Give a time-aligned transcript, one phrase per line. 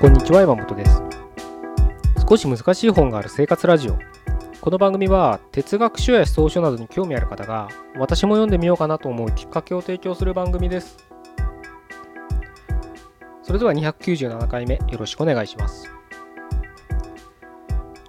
[0.00, 1.02] こんにちは山本です。
[2.28, 3.98] 少し難しい本がある生活ラジオ。
[4.60, 10.98] この番組は哲学書や思想書などに興味ある方が私も読んでみようかなと思うきっかけを提供する番組です。
[13.42, 15.90] それでは297回目よろしくお願いします。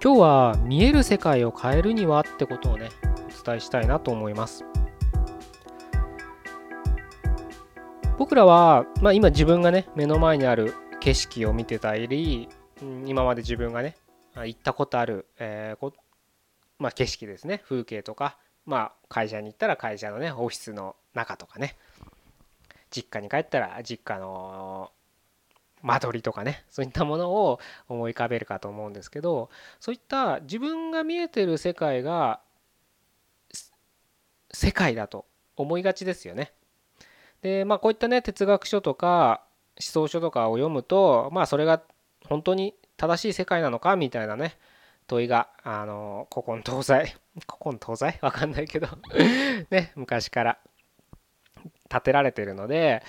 [0.00, 4.64] 今日は見える世界を変えるにはってことをねお伝えしたいなと思います。
[8.16, 12.48] 僕らは、まあ、今自分がね目の前にある景色を見てたり、
[13.06, 13.96] 今まで自分がね
[14.34, 15.92] 行ったことある、えー
[16.78, 17.62] まあ、景色ですね。
[17.64, 18.36] 風景とか、
[18.66, 21.76] まあ、会社に行ったら会社のねオフィスの中とかね。
[22.90, 24.90] 実家に帰ったら実家の
[25.82, 26.64] 間取りとかね。
[26.68, 32.40] そういったものを思い浮かべるかと思うんですけどそういった自分が見えてる世界が
[34.52, 36.52] 世界だと思いがちですよね。
[37.42, 39.42] でまあこういったね哲学書とか
[39.80, 41.82] 思想書とかを読むとまあそれが
[42.28, 44.58] 本当に正しい世界なのかみたいなね
[45.06, 48.18] 問いがあの古今東西 古今東西？
[48.22, 48.88] わかんないけど
[49.70, 50.58] ね昔から
[51.90, 53.02] 立てられてるので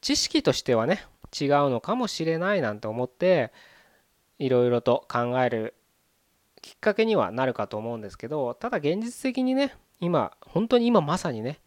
[0.00, 1.04] 知識としてはね
[1.38, 3.52] 違うのかもしれないなんて思って
[4.38, 5.74] いろいろと考える
[6.62, 11.60] きっかけにはなるかと思うんですけどただ現実的にね今本当に今まさにね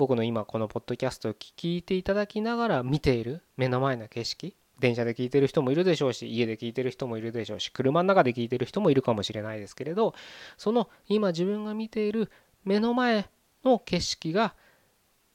[0.00, 10.14] 僕の今このポッドキャストを聞いていただきながら見ている目の前の景色電車で聞いてる人もいるでしょうし家で聞いてる人もいるでしょうし車の中で聞いてる人もいるかもしれないですけれど
[10.56, 12.30] その今自分が見ている
[12.64, 13.28] 目の前
[13.62, 14.54] の景色が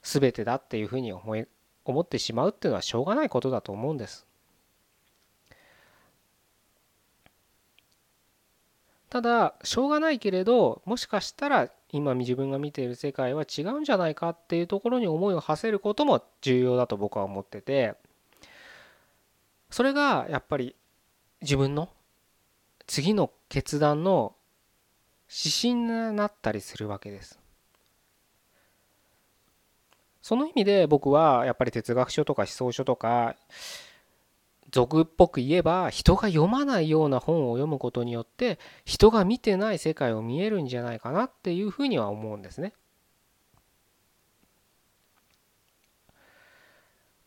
[0.02, 1.46] 全てだっていうふうに思い
[1.84, 4.26] 思ってしまうっていうのはしょうがないことだと思うんです。
[9.12, 17.96] ただしょうがないけれどもしかしたら今自分が見ている世界は違うんじゃないかっていうところに思いを馳せることも重要だと僕は思ってて
[19.70, 20.76] それがやっぱり
[21.42, 21.90] 自分の
[22.88, 24.36] 次の決断の
[25.30, 27.40] 指針になったりするわけです。
[30.22, 33.36] その意味で僕はやっぱり哲学書とか思想書とか
[34.72, 42.74] 俗っぽく言えば人が読まないような本を読むことによって人が見てない世界を見えるんじゃないかなっていうふうには思うんですね。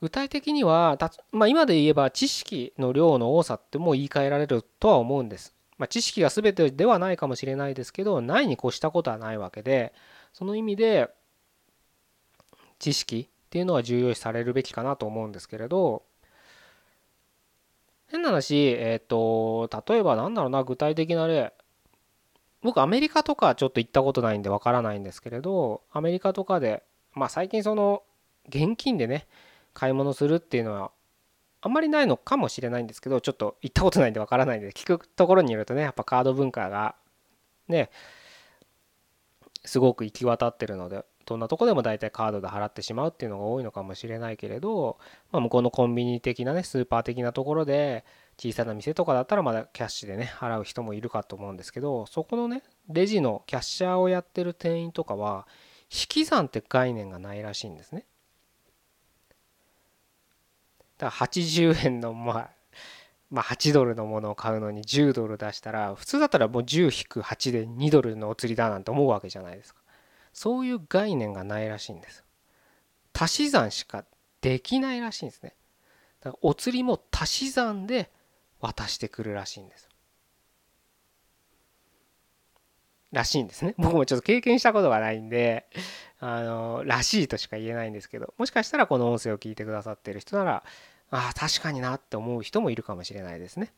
[0.01, 0.97] 具体的には
[1.33, 5.55] まあ、今で言えば知識の量の多さっても言い換えられるとは思うんです。
[5.77, 9.93] まあ、知識が全てではないかもしれないですけどないに越したことはないわけで
[10.33, 11.09] その意味で
[12.81, 16.03] 知識っていうのは重要視されるべきかなと思うんですけれど
[18.11, 21.53] 変な話、えっ、ー、と、例えばなんだろうな、具体的な例。
[22.63, 26.83] 僕、アメリカとかちょっと行ったことないんでわからないんですけれど、アメリカとかで、
[27.13, 28.03] まあ最近その、
[28.49, 29.27] 現金でね、
[29.75, 30.91] 買い物するっていうのは、
[31.61, 36.95] あんまりないのかもしれないんですけど、ちょっと行ったことないんでわからないんで、聞くところによるとね、やっぱカード文化が、
[37.69, 37.91] ね、
[39.65, 44.97] すごく行き渡ってるので、どんなとこでも大体カードで払ってしまうっていうのが多いのかもしれないけれど、
[45.31, 48.07] まあ、向こうのコンビニ的なねスーパー的なところで
[48.39, 55.47] 小さな店とかだったらまだキャッシュでね払う人もいるかと思うんですけどそこのねレジのキャッシャーをやってる店員とかは
[55.93, 58.07] 引き算って概念がないらしいんですね。
[60.97, 62.51] だから80円のまあ
[63.31, 69.78] まあ、8ドルのものを買うのに10ドル出したら普通だったらもう10-8で2ドルのお釣りだなんて思うわけじゃないですか。
[70.39, 72.25] そういう概念がないらしいんです。
[73.13, 74.05] 足し算しか
[74.41, 75.57] できないらしいんですね。
[76.21, 78.09] だからお釣りも足し算で
[78.61, 79.89] 渡してくるらしいんです。
[83.11, 83.75] らしいんですね。
[83.79, 85.67] 僕もちょっと経験したことがないんで
[86.21, 90.63] あのらしいとしか言えないんですけどもしかしたらこの音声を聞いてくださってる人なら
[91.11, 93.73] ああ確かになって思う人もいるかもしれないですね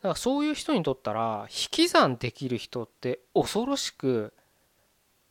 [0.00, 4.32] だからそういう人にとったら引き算できる人って恐ろしく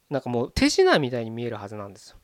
[0.09, 2.17] なんかもう手品みたいに見えるはずなんですよ。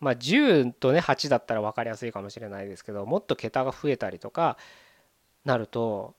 [0.00, 4.58] まあ10とね8だったら分かりやすいかもしれないですけどもっと桁が増えたりとか
[5.44, 6.16] なると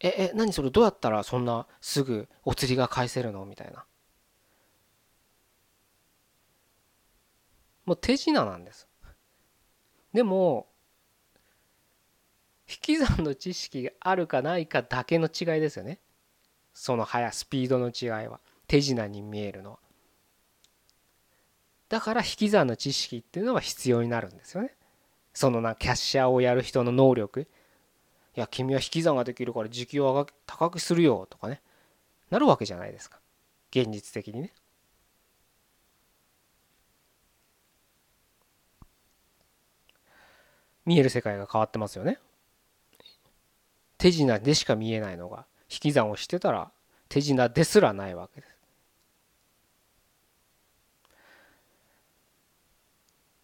[0.00, 3.44] ええ何それどうやったらそんなすぐお釣りが返せるの？
[3.46, 3.84] みたいな。
[7.84, 8.86] もう手品なんです。
[10.12, 10.68] でも
[12.68, 16.00] 引き算の知識があるかないかだけの違いですよね。
[16.74, 18.40] その速スピードの違いは。
[18.66, 19.78] 手品に見えるのは。
[21.88, 24.76] だから引き算の知識っていうのは必要になるんですよね。
[25.32, 27.48] そのなキャッシャーをやる人の能力。
[28.36, 31.62] いや君は引き算ができるから時給を高くするよとかね。
[32.28, 33.18] なるわけじゃないですか。
[33.70, 34.52] 現実的にね。
[40.84, 42.18] 見える世界が変わってますよね。
[43.98, 46.70] 手品でしか見えないのが引き算をしてたら
[47.08, 48.58] 手品ですらないわけです。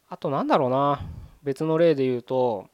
[0.09, 1.01] あとなんだろうな
[1.43, 2.69] 別の例で言うと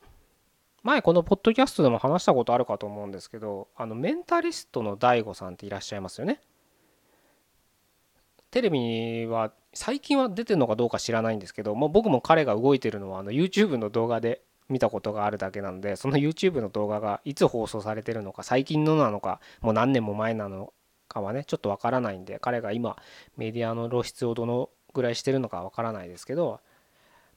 [0.83, 6.41] 前このポッドキャストでも話したことあるかと思うんですけどあのメンタリストの DAIGO さんっていらっしゃいますよね。
[8.51, 20.73] テレビには最近は出てるのかどうか知らないんですけどもう僕も彼が動いてるのはあの YouTube の動画で見たことがあるだけなのでその YouTube の動画がいつ放送されてるのか最近のなのかもう何年も前なの
[21.09, 22.97] かはねちょっとわからないんで彼が今
[23.37, 26.61] メディアの露出をどのぐらいしてるのかわからないですけど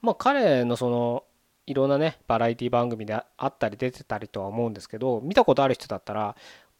[0.00, 1.24] まあ彼のその
[1.66, 6.36] いろんなねバラエティ番組であったり出てたりとは思うんですけど見たことある人だったら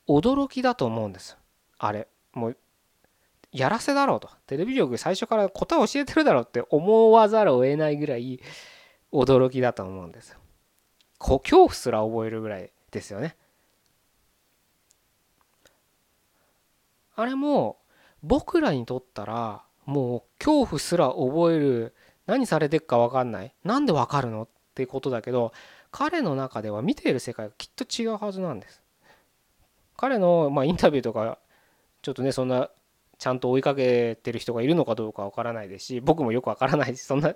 [0.08, 1.36] 驚きだと思うんです。
[1.78, 2.56] あれもう
[3.52, 4.28] やらせだろうと。
[4.46, 8.40] テレビ局最初から答え教えてるだろうって思わざるを得ないぐらい
[9.12, 10.36] 驚きだと思うんです。
[11.18, 13.36] 恐怖すら覚えるぐらいですよね。
[17.16, 17.78] あれも
[18.22, 21.94] 僕らにとったらもう恐怖すら覚える
[22.26, 23.54] 何されてるか分かんない。
[23.64, 25.52] なんで分かるのってことだけど
[25.90, 28.82] 彼の中では見ている世界がきっと違うはずなんです。
[29.96, 31.38] 彼のまインタビューとか
[32.02, 32.70] ちょっとねそんな
[33.18, 37.34] ちゃんと追いかけてる人がいるのかどうかわからないですし僕もよくわからないしそんな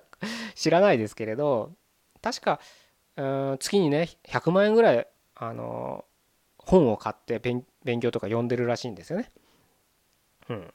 [0.54, 1.72] 知らないですけれど
[2.20, 2.60] 確か
[3.58, 6.04] 月にね100万円ぐらいあの
[6.58, 7.40] 本を買って
[7.84, 9.30] 勉強とか読んでるらしいんですよね。
[10.50, 10.74] うん。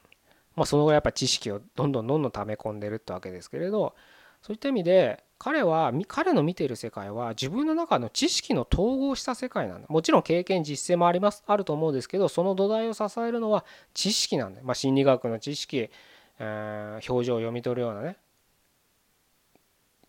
[0.56, 3.94] まあ、そのぐらいやっぱ知識をどんどんどんどん溜め込んでるってわけですけれど
[4.40, 9.88] そういった意味で彼は彼の見ている世界は自分の中の知識の統合した世界なんだ。
[9.88, 13.64] もちろん経験実践もありますあると思うんですけどその土台を支えるのは
[13.94, 15.90] 知識なんだまあ、心理学の知識、
[16.38, 18.16] えー、表情を読み取るようなね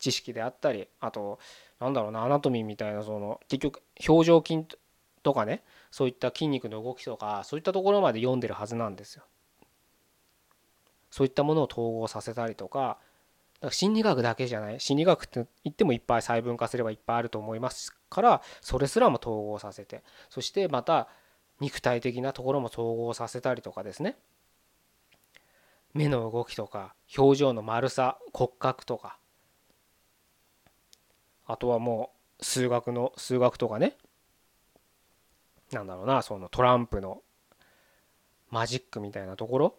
[0.05, 1.39] 知識であったりあと
[1.79, 4.65] なんだろうなアナトミーみたいなその結局表情筋
[5.23, 9.23] とかねそういった筋肉の動きとかそういったところまで読んでるはずなんですよ。
[11.09, 12.99] そういったものを統合させたりとか
[13.61, 21.07] だから心理学だけじゃない心理学って言ってもいっぱい細分化すればいっぱいあると思いますからそれすらも統合させてそしてまた
[21.61, 24.17] 肉体的なところも統合させたりとかですね
[25.93, 29.17] 目の動きとか表情の丸さ骨格とか
[31.45, 33.97] あとはもう数学の数学とかね。
[35.71, 37.21] なんだろうなそのトランプの
[38.49, 39.75] マジックみたいなところ。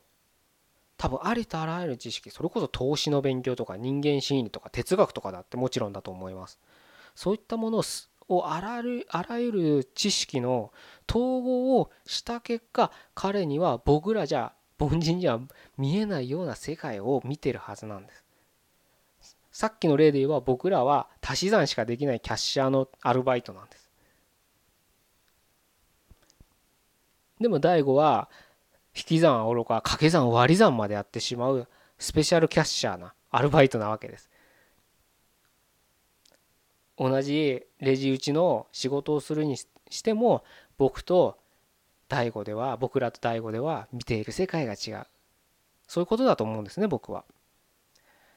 [0.99, 6.59] 多分ありとあらゆる知識それこそ投資の勉強とか人間心理とか哲学とかだってもちろんだと思います。
[7.15, 7.83] そういったもの
[8.29, 10.73] をあらゆるあらゆる知識の
[11.09, 15.41] 統合をした結果彼には僕らじゃ凡人には
[15.79, 18.25] 見えないような世界を見てるはずなんです。
[19.56, 23.91] さっきの例で言えば僕らは足し算しかできないキャッシャーのアルバイトなんです。
[27.41, 28.29] でも大悟は
[28.94, 31.67] 引き算はおろか掛け算割り算までやってしまう
[31.99, 34.29] スペシャルキャッシャーなアルバイトなわけです。
[36.99, 40.45] 同じレジ打ちの仕事をするにしても
[40.76, 41.38] 僕と
[42.09, 45.07] 大悟では僕らと大悟では見ている世界が違う。
[45.88, 47.25] そういうことだと思うんですね僕は。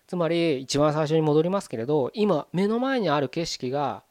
[0.10, 4.02] つまり一番最初に戻りますけれど今目の前にある景色が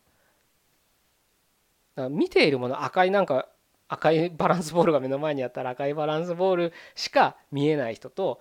[2.09, 3.49] 見ているもの赤いなんか
[3.89, 8.41] 赤いバランスボールが目の前にあったら赤いバランスボールしか見えない人と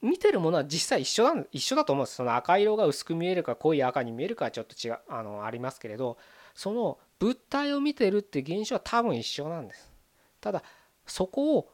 [0.00, 2.14] 見てるものは実際一緒だ一緒だと思うんです。
[2.14, 6.18] その赤色が薄く見えるか濃い赤に見えるかはちょっと違うあのありますけれど
[6.54, 9.90] その物体を見てるって現象は多分一緒なんです。
[10.40, 10.62] ただ
[11.04, 11.68] そこを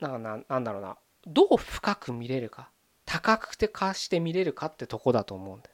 [0.00, 2.73] ななんだろうなどう深く見れるか。
[3.14, 5.70] 高くて化して見れるかってとこだと思うんで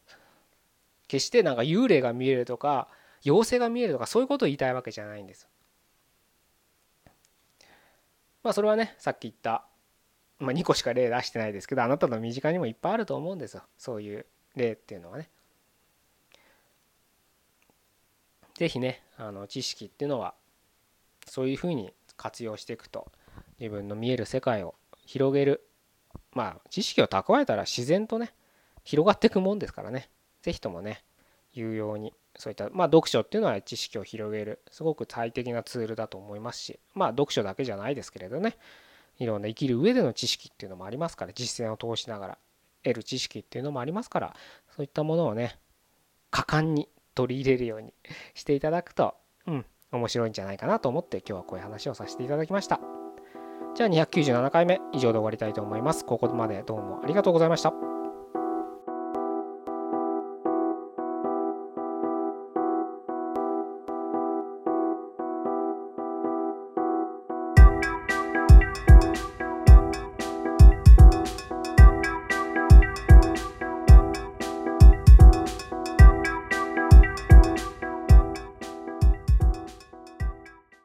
[1.09, 2.87] 決してなんか幽霊が見えるとか
[3.25, 5.49] 妖精が見えるとかそういうことを言いたいわけじゃないんです。
[8.43, 9.65] まあそれはねさっき言った、
[10.39, 13.63] まあ、2個しか例出してないですけどあなたの身近にもいっぱいあると思うんですよ。
[13.79, 15.31] そういう例っていうのはね。
[18.55, 20.35] 是非ねあの知識っていうのは
[21.27, 23.11] そういうふうに活用していくと
[23.59, 24.75] 自分の見える世界を
[25.07, 25.67] 広げる
[26.33, 28.33] まあ知識を蓄えたら自然とね
[28.85, 30.11] 広がっていくもんですからね。
[30.43, 31.05] 是非ともね
[31.53, 38.57] 有用にそういったまあ読書っていうのは知識を広げるすごく最適なツールだと思いますしまあ読書だけじゃないですけれどね
[39.19, 42.39] いろんな生きる上での知識っていうのもありますから実践を通しながら
[42.83, 44.37] 得る知識っていうのもありますから
[44.75, 45.59] そういったものをね
[46.31, 47.93] 果敢に取り入れるように
[48.35, 49.15] していただくと
[49.47, 52.81] うん面白いんじゃないかなと思って今日はこういう話をさせていただきました。
[53.75, 56.05] じゃあ297回目以上で終わりたいと思います。
[56.05, 58.00] ここまでどうもありがとうございました。